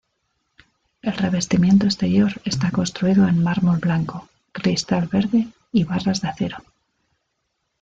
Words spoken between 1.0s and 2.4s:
El revestimiento exterior